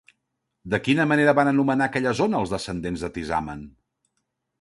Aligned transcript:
De 0.73 0.77
quina 0.85 1.03
manera 1.11 1.35
van 1.39 1.51
anomenar 1.51 1.87
aquella 1.89 2.13
zona 2.21 2.39
els 2.45 2.53
descendents 2.57 3.05
de 3.07 3.11
Tisamen? 3.19 3.63